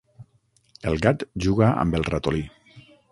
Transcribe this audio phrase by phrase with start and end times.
[0.91, 2.43] El gat juga amb el ratolí.